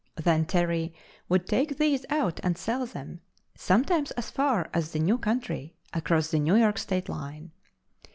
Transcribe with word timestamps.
Then 0.15 0.45
Terry 0.45 0.95
would 1.29 1.45
take 1.45 1.77
these 1.77 2.07
out 2.09 2.39
and 2.41 2.57
sell 2.57 2.87
them, 2.87 3.21
sometimes 3.55 4.09
as 4.09 4.31
far 4.31 4.67
as 4.73 4.89
the 4.93 4.99
"new 4.99 5.19
country" 5.19 5.75
across 5.93 6.29
the 6.31 6.39
New 6.39 6.55
York 6.55 6.79
state 6.79 7.07
line. 7.07 7.51